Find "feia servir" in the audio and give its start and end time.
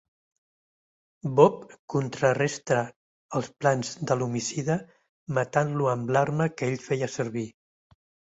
6.89-7.47